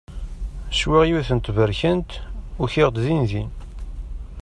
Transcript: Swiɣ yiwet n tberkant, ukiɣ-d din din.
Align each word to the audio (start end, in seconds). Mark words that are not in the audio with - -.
Swiɣ 0.79 1.01
yiwet 1.05 1.29
n 1.33 1.39
tberkant, 1.39 2.09
ukiɣ-d 2.61 2.95
din 3.05 3.21
din. 3.29 3.49